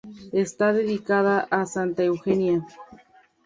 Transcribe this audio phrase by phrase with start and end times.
[0.45, 2.65] Está dedicada a Santa Eugenia.